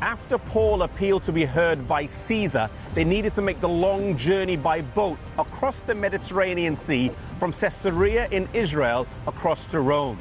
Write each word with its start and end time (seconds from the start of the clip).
after 0.00 0.38
Paul 0.38 0.82
appealed 0.82 1.24
to 1.24 1.32
be 1.32 1.44
heard 1.44 1.86
by 1.86 2.06
Caesar, 2.06 2.70
they 2.94 3.04
needed 3.04 3.34
to 3.34 3.42
make 3.42 3.60
the 3.60 3.68
long 3.68 4.16
journey 4.16 4.56
by 4.56 4.80
boat 4.80 5.18
across 5.38 5.80
the 5.80 5.94
Mediterranean 5.94 6.76
Sea 6.76 7.10
from 7.38 7.52
Caesarea 7.52 8.26
in 8.30 8.48
Israel 8.54 9.06
across 9.26 9.66
to 9.66 9.80
Rome. 9.80 10.18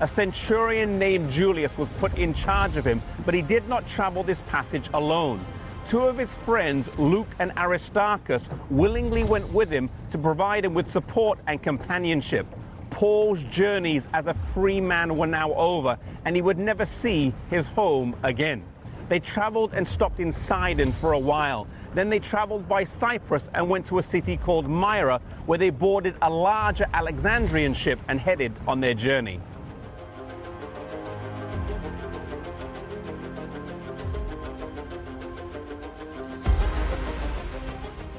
A 0.00 0.08
centurion 0.08 0.98
named 0.98 1.30
Julius 1.30 1.76
was 1.76 1.88
put 1.98 2.16
in 2.16 2.32
charge 2.32 2.76
of 2.76 2.86
him, 2.86 3.02
but 3.26 3.34
he 3.34 3.42
did 3.42 3.68
not 3.68 3.86
travel 3.86 4.22
this 4.22 4.40
passage 4.42 4.88
alone. 4.94 5.44
Two 5.86 6.00
of 6.00 6.16
his 6.16 6.34
friends, 6.36 6.88
Luke 6.98 7.28
and 7.38 7.52
Aristarchus, 7.56 8.48
willingly 8.70 9.24
went 9.24 9.52
with 9.52 9.70
him 9.70 9.90
to 10.10 10.18
provide 10.18 10.64
him 10.64 10.72
with 10.72 10.90
support 10.90 11.38
and 11.46 11.62
companionship. 11.62 12.46
Paul's 12.88 13.42
journeys 13.44 14.08
as 14.12 14.26
a 14.26 14.34
free 14.54 14.80
man 14.80 15.16
were 15.16 15.26
now 15.26 15.52
over, 15.54 15.98
and 16.24 16.34
he 16.34 16.42
would 16.42 16.58
never 16.58 16.86
see 16.86 17.34
his 17.50 17.66
home 17.66 18.16
again. 18.22 18.62
They 19.10 19.18
traveled 19.18 19.74
and 19.74 19.86
stopped 19.86 20.20
in 20.20 20.30
Sidon 20.30 20.92
for 20.92 21.14
a 21.14 21.18
while. 21.18 21.66
Then 21.94 22.10
they 22.10 22.20
traveled 22.20 22.68
by 22.68 22.84
Cyprus 22.84 23.50
and 23.54 23.68
went 23.68 23.84
to 23.88 23.98
a 23.98 24.02
city 24.04 24.36
called 24.36 24.68
Myra, 24.68 25.20
where 25.46 25.58
they 25.58 25.70
boarded 25.70 26.14
a 26.22 26.30
larger 26.30 26.86
Alexandrian 26.94 27.74
ship 27.74 27.98
and 28.06 28.20
headed 28.20 28.52
on 28.68 28.78
their 28.78 28.94
journey. 28.94 29.40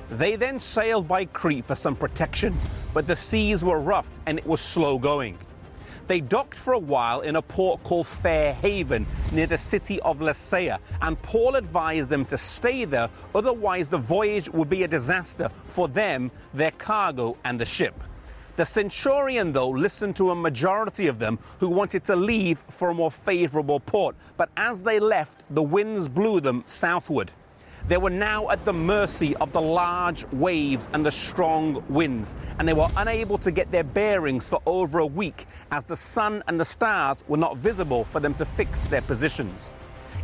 They 0.09 0.35
then 0.35 0.59
sailed 0.59 1.07
by 1.07 1.23
Crete 1.23 1.63
for 1.63 1.75
some 1.75 1.95
protection, 1.95 2.53
but 2.93 3.07
the 3.07 3.15
seas 3.15 3.63
were 3.63 3.79
rough 3.79 4.07
and 4.25 4.37
it 4.37 4.45
was 4.45 4.59
slow 4.59 4.99
going. 4.99 5.37
They 6.11 6.19
docked 6.19 6.55
for 6.55 6.73
a 6.73 6.77
while 6.77 7.21
in 7.21 7.37
a 7.37 7.41
port 7.41 7.85
called 7.85 8.05
Fair 8.05 8.53
Haven 8.55 9.07
near 9.31 9.47
the 9.47 9.57
city 9.57 10.01
of 10.01 10.19
Lasea, 10.19 10.77
and 11.01 11.21
Paul 11.21 11.55
advised 11.55 12.09
them 12.09 12.25
to 12.25 12.37
stay 12.37 12.83
there, 12.83 13.09
otherwise, 13.33 13.87
the 13.87 13.97
voyage 13.97 14.49
would 14.49 14.69
be 14.69 14.83
a 14.83 14.89
disaster 14.89 15.49
for 15.67 15.87
them, 15.87 16.29
their 16.53 16.71
cargo, 16.71 17.37
and 17.45 17.57
the 17.57 17.63
ship. 17.63 17.95
The 18.57 18.65
centurion, 18.65 19.53
though, 19.53 19.69
listened 19.69 20.17
to 20.17 20.31
a 20.31 20.35
majority 20.35 21.07
of 21.07 21.17
them 21.17 21.39
who 21.61 21.69
wanted 21.69 22.03
to 22.03 22.17
leave 22.17 22.61
for 22.69 22.89
a 22.89 22.93
more 22.93 23.09
favorable 23.09 23.79
port, 23.79 24.17
but 24.35 24.49
as 24.57 24.83
they 24.83 24.99
left, 24.99 25.43
the 25.51 25.63
winds 25.63 26.09
blew 26.09 26.41
them 26.41 26.65
southward. 26.65 27.31
They 27.87 27.97
were 27.97 28.09
now 28.09 28.49
at 28.49 28.63
the 28.63 28.73
mercy 28.73 29.35
of 29.37 29.51
the 29.53 29.61
large 29.61 30.25
waves 30.31 30.87
and 30.93 31.05
the 31.05 31.11
strong 31.11 31.81
winds, 31.89 32.35
and 32.59 32.67
they 32.67 32.73
were 32.73 32.87
unable 32.95 33.37
to 33.39 33.51
get 33.51 33.71
their 33.71 33.83
bearings 33.83 34.47
for 34.47 34.61
over 34.65 34.99
a 34.99 35.05
week 35.05 35.47
as 35.71 35.85
the 35.85 35.95
sun 35.95 36.43
and 36.47 36.59
the 36.59 36.65
stars 36.65 37.17
were 37.27 37.37
not 37.37 37.57
visible 37.57 38.05
for 38.05 38.19
them 38.19 38.33
to 38.35 38.45
fix 38.45 38.83
their 38.83 39.01
positions. 39.01 39.73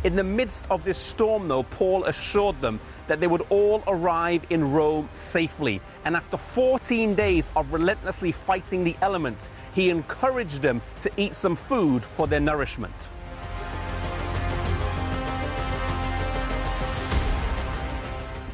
In 0.04 0.14
the 0.14 0.22
midst 0.22 0.64
of 0.70 0.84
this 0.84 0.98
storm, 0.98 1.48
though, 1.48 1.64
Paul 1.64 2.04
assured 2.04 2.60
them 2.60 2.78
that 3.08 3.18
they 3.18 3.26
would 3.26 3.42
all 3.48 3.82
arrive 3.88 4.44
in 4.48 4.72
Rome 4.72 5.08
safely. 5.10 5.80
And 6.04 6.14
after 6.14 6.36
14 6.36 7.16
days 7.16 7.44
of 7.56 7.72
relentlessly 7.72 8.30
fighting 8.30 8.84
the 8.84 8.96
elements, 9.02 9.48
he 9.74 9.90
encouraged 9.90 10.62
them 10.62 10.82
to 11.00 11.10
eat 11.16 11.34
some 11.34 11.56
food 11.56 12.04
for 12.04 12.28
their 12.28 12.40
nourishment. 12.40 12.94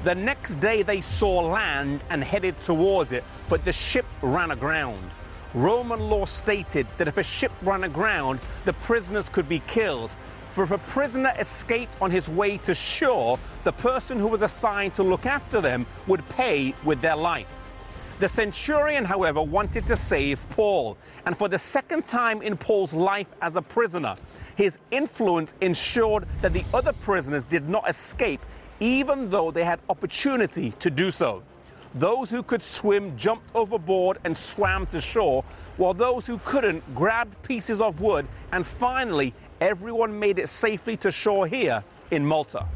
The 0.05 0.15
next 0.15 0.61
day 0.61 0.83
they 0.83 1.01
saw 1.01 1.41
land 1.41 2.03
and 2.11 2.23
headed 2.23 2.61
towards 2.61 3.11
it, 3.13 3.25
but 3.49 3.65
the 3.65 3.73
ship 3.73 4.05
ran 4.21 4.51
aground. 4.51 5.11
Roman 5.55 5.99
law 5.99 6.27
stated 6.27 6.87
that 6.99 7.09
if 7.09 7.17
a 7.17 7.23
ship 7.23 7.53
ran 7.63 7.85
aground, 7.85 8.41
the 8.67 8.75
prisoners 8.75 9.31
could 9.31 9.49
be 9.49 9.61
killed. 9.61 10.11
For 10.53 10.63
if 10.63 10.73
a 10.73 10.79
prisoner 10.79 11.33
escaped 11.39 11.95
on 12.03 12.11
his 12.11 12.29
way 12.29 12.59
to 12.59 12.75
shore, 12.75 13.39
the 13.65 13.73
person 13.73 14.19
who 14.19 14.27
was 14.27 14.43
assigned 14.43 14.95
to 14.97 15.03
look 15.03 15.25
after 15.25 15.63
them 15.63 15.87
would 16.07 16.29
pay 16.29 16.75
with 16.85 17.01
their 17.01 17.17
life. 17.17 17.49
The 18.19 18.29
centurion, 18.29 19.07
however, 19.07 19.43
wanted 19.43 19.87
to 19.87 19.97
save 19.97 20.47
Paul, 20.51 20.99
and 21.25 21.37
for 21.37 21.49
the 21.49 21.59
second 21.59 22.07
time 22.07 22.43
in 22.43 22.59
Paul's 22.59 22.93
life 22.93 23.27
as 23.41 23.57
a 23.57 23.63
prisoner, 23.63 24.17
his 24.55 24.79
influence 24.91 25.55
ensured 25.63 26.27
that 26.43 26.53
the 26.53 26.65
other 26.75 26.93
prisoners 26.93 27.45
did 27.45 27.69
not 27.69 27.89
escape 27.89 28.41
even 28.81 29.31
though 29.31 29.51
they 29.51 29.65
had 29.65 29.81
opportunity 29.89 30.73
to 30.81 30.91
do 30.91 31.11
so. 31.11 31.43
Those 31.95 32.29
who 32.29 32.43
could 32.43 32.63
swim 32.63 33.17
jumped 33.17 33.49
overboard 33.55 34.19
and 34.25 34.37
swam 34.37 34.87
to 34.87 35.01
shore, 35.01 35.45
while 35.77 35.95
those 35.95 36.27
who 36.27 36.39
couldn't 36.39 36.83
grabbed 36.95 37.41
pieces 37.43 37.81
of 37.81 38.01
wood, 38.01 38.27
and 38.53 38.67
finally, 38.67 39.33
everyone 39.61 40.19
made 40.19 40.39
it 40.39 40.49
safely 40.49 40.97
to 40.99 41.13
shore 41.13 41.47
here 41.47 41.85
in 42.11 42.27
Malta. 42.27 42.67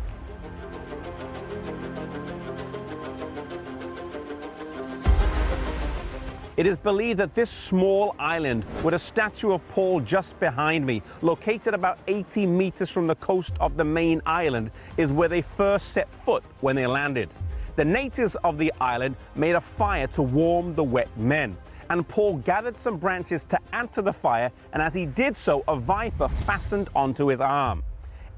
It 6.59 6.67
is 6.67 6.77
believed 6.77 7.21
that 7.21 7.37
this 7.37 7.51
small 7.51 8.17
island, 8.19 8.65
with 8.83 8.93
a 8.93 8.99
statue 8.99 9.53
of 9.53 9.67
Paul 9.69 10.01
just 10.01 10.37
behind 10.41 10.85
me, 10.85 11.03
located 11.23 11.73
about 11.73 12.01
80 12.09 12.47
meters 12.47 12.91
from 12.91 13.07
the 13.07 13.15
coast 13.15 13.53
of 13.61 13.77
the 13.77 13.85
main 13.85 14.21
island, 14.27 14.73
is 14.97 15.13
where 15.13 15.29
they 15.29 15.43
first 15.43 15.93
set 15.93 16.09
foot 16.25 16.43
when 16.61 16.75
they 16.75 16.89
landed. 16.89 17.31
The 17.77 17.85
natives 17.85 18.35
of 18.43 18.59
the 18.59 18.73
island 18.81 19.15
made 19.37 19.55
a 19.55 19.61
fire 19.61 20.09
to 20.09 20.23
warm 20.23 20.75
the 20.75 20.83
wet 20.83 21.17
men. 21.17 21.57
And 21.91 22.09
Paul 22.09 22.39
gathered 22.39 22.81
some 22.81 22.97
branches 22.97 23.45
to 23.51 23.59
add 23.73 23.93
to 23.93 24.03
the 24.03 24.13
fire, 24.13 24.51
and 24.73 24.83
as 24.83 24.93
he 24.95 25.07
did 25.07 25.39
so, 25.39 25.63
a 25.69 25.77
viper 25.77 26.27
fastened 26.27 26.89
onto 26.93 27.29
his 27.29 27.41
arm. 27.41 27.85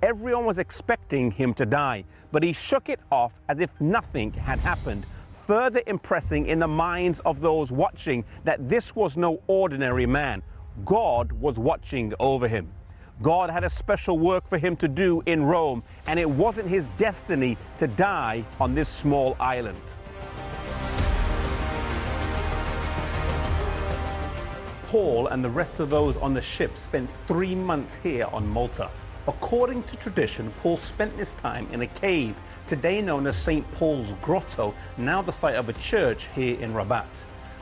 Everyone 0.02 0.44
was 0.44 0.58
expecting 0.58 1.30
him 1.30 1.54
to 1.54 1.64
die, 1.64 2.04
but 2.32 2.42
he 2.42 2.52
shook 2.52 2.90
it 2.90 3.00
off 3.10 3.32
as 3.48 3.60
if 3.60 3.70
nothing 3.80 4.30
had 4.34 4.58
happened 4.58 5.06
further 5.50 5.82
impressing 5.88 6.46
in 6.46 6.60
the 6.60 6.68
minds 6.68 7.20
of 7.26 7.40
those 7.40 7.72
watching 7.72 8.24
that 8.44 8.68
this 8.68 8.94
was 8.94 9.16
no 9.16 9.42
ordinary 9.48 10.06
man. 10.06 10.40
God 10.84 11.32
was 11.32 11.58
watching 11.58 12.14
over 12.20 12.46
him. 12.46 12.72
God 13.20 13.50
had 13.50 13.64
a 13.64 13.68
special 13.68 14.16
work 14.16 14.48
for 14.48 14.58
him 14.58 14.76
to 14.76 14.86
do 14.86 15.24
in 15.26 15.42
Rome, 15.42 15.82
and 16.06 16.20
it 16.20 16.30
wasn't 16.30 16.68
his 16.68 16.84
destiny 16.98 17.58
to 17.80 17.88
die 17.88 18.44
on 18.60 18.76
this 18.76 18.88
small 18.88 19.36
island. 19.40 19.76
Paul 24.86 25.26
and 25.26 25.44
the 25.44 25.50
rest 25.50 25.80
of 25.80 25.90
those 25.90 26.16
on 26.18 26.32
the 26.32 26.40
ship 26.40 26.78
spent 26.78 27.10
three 27.26 27.56
months 27.56 27.96
here 28.04 28.26
on 28.32 28.46
Malta. 28.46 28.88
According 29.26 29.82
to 29.82 29.96
tradition, 29.96 30.52
Paul 30.62 30.76
spent 30.76 31.16
this 31.16 31.32
time 31.32 31.66
in 31.72 31.82
a 31.82 31.88
cave 31.88 32.36
today 32.70 33.02
known 33.02 33.26
as 33.26 33.36
St. 33.36 33.68
Paul's 33.72 34.12
Grotto, 34.22 34.72
now 34.96 35.20
the 35.20 35.32
site 35.32 35.56
of 35.56 35.68
a 35.68 35.72
church 35.72 36.28
here 36.36 36.56
in 36.60 36.72
Rabat. 36.72 37.08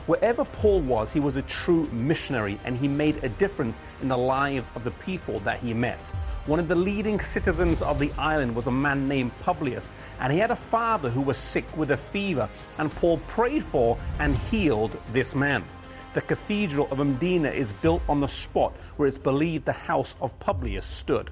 Wherever 0.05 0.45
Paul 0.45 0.81
was, 0.81 1.11
he 1.11 1.19
was 1.19 1.35
a 1.35 1.41
true 1.41 1.89
missionary 1.91 2.59
and 2.63 2.77
he 2.77 2.87
made 2.87 3.23
a 3.23 3.29
difference 3.29 3.75
in 4.03 4.07
the 4.07 4.17
lives 4.17 4.71
of 4.75 4.83
the 4.83 4.91
people 4.91 5.39
that 5.39 5.61
he 5.61 5.73
met. 5.73 5.97
One 6.45 6.59
of 6.59 6.67
the 6.67 6.75
leading 6.75 7.19
citizens 7.19 7.81
of 7.81 7.97
the 7.97 8.11
island 8.19 8.55
was 8.55 8.67
a 8.67 8.71
man 8.71 9.07
named 9.07 9.31
Publius, 9.39 9.95
and 10.19 10.31
he 10.31 10.37
had 10.37 10.51
a 10.51 10.55
father 10.55 11.09
who 11.09 11.21
was 11.21 11.39
sick 11.39 11.65
with 11.75 11.89
a 11.89 11.97
fever, 11.97 12.47
and 12.77 12.95
Paul 12.97 13.17
prayed 13.27 13.65
for 13.65 13.97
and 14.19 14.37
healed 14.51 14.95
this 15.11 15.33
man. 15.33 15.65
The 16.13 16.21
Cathedral 16.21 16.87
of 16.91 16.99
Mdina 16.99 17.51
is 17.51 17.71
built 17.71 18.03
on 18.07 18.19
the 18.19 18.27
spot 18.27 18.75
where 18.97 19.07
it's 19.07 19.17
believed 19.17 19.65
the 19.65 19.71
house 19.71 20.13
of 20.21 20.39
Publius 20.39 20.85
stood. 20.85 21.31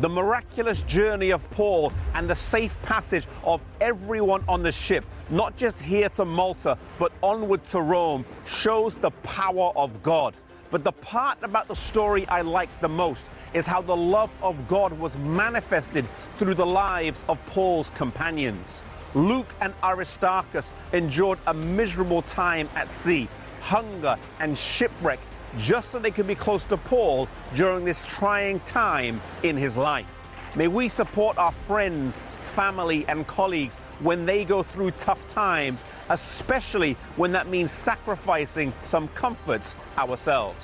The 0.00 0.08
miraculous 0.08 0.80
journey 0.82 1.30
of 1.30 1.48
Paul 1.50 1.92
and 2.14 2.28
the 2.28 2.34
safe 2.34 2.74
passage 2.82 3.26
of 3.44 3.60
everyone 3.80 4.42
on 4.48 4.62
the 4.62 4.72
ship, 4.72 5.04
not 5.28 5.56
just 5.56 5.78
here 5.78 6.08
to 6.10 6.24
Malta, 6.24 6.78
but 6.98 7.12
onward 7.22 7.64
to 7.70 7.82
Rome, 7.82 8.24
shows 8.46 8.94
the 8.94 9.10
power 9.10 9.72
of 9.76 10.02
God. 10.02 10.34
But 10.70 10.84
the 10.84 10.92
part 10.92 11.38
about 11.42 11.68
the 11.68 11.76
story 11.76 12.26
I 12.28 12.40
like 12.40 12.70
the 12.80 12.88
most 12.88 13.22
is 13.52 13.66
how 13.66 13.82
the 13.82 13.96
love 13.96 14.30
of 14.42 14.68
God 14.68 14.98
was 14.98 15.14
manifested 15.16 16.06
through 16.38 16.54
the 16.54 16.66
lives 16.66 17.18
of 17.28 17.44
Paul's 17.46 17.90
companions. 17.90 18.82
Luke 19.14 19.52
and 19.60 19.74
Aristarchus 19.82 20.70
endured 20.92 21.38
a 21.46 21.52
miserable 21.52 22.22
time 22.22 22.68
at 22.76 22.92
sea, 22.94 23.28
hunger 23.60 24.16
and 24.38 24.56
shipwreck 24.56 25.18
just 25.58 25.90
so 25.90 25.98
they 25.98 26.10
could 26.10 26.26
be 26.26 26.34
close 26.34 26.64
to 26.64 26.76
Paul 26.76 27.28
during 27.54 27.84
this 27.84 28.04
trying 28.04 28.60
time 28.60 29.20
in 29.42 29.56
his 29.56 29.76
life. 29.76 30.06
May 30.54 30.68
we 30.68 30.88
support 30.88 31.38
our 31.38 31.52
friends, 31.66 32.24
family, 32.54 33.04
and 33.08 33.26
colleagues 33.26 33.74
when 34.00 34.26
they 34.26 34.44
go 34.44 34.62
through 34.62 34.92
tough 34.92 35.20
times, 35.32 35.80
especially 36.08 36.96
when 37.16 37.32
that 37.32 37.48
means 37.48 37.70
sacrificing 37.70 38.72
some 38.84 39.08
comforts 39.08 39.74
ourselves. 39.96 40.58